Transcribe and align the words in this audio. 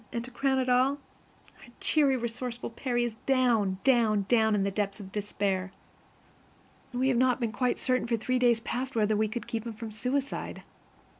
And, 0.11 0.25
to 0.25 0.31
crown 0.31 0.67
all, 0.67 0.97
our 1.59 1.67
cheery, 1.79 2.17
resourceful 2.17 2.71
Percy 2.71 3.03
is 3.03 3.13
down, 3.27 3.77
down, 3.83 4.25
down 4.27 4.55
in 4.55 4.63
the 4.63 4.71
depths 4.71 4.99
of 4.99 5.11
despair. 5.11 5.71
We 6.91 7.09
have 7.09 7.17
not 7.17 7.39
been 7.39 7.51
quite 7.51 7.77
certain 7.77 8.07
for 8.07 8.17
three 8.17 8.39
days 8.39 8.61
past 8.61 8.95
whether 8.95 9.15
we 9.15 9.27
could 9.27 9.45
keep 9.45 9.63
him 9.67 9.73
from 9.73 9.91
suicide. 9.91 10.63